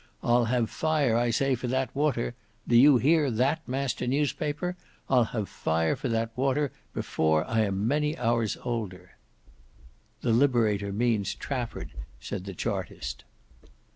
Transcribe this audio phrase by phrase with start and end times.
[0.23, 5.95] I'll have fire I say for that water—do you hear that Master Newspaper—I'll have fire
[5.95, 9.11] for that water before I am many hours older."
[10.21, 13.25] "The Liberator means Trafford," said the Chartist.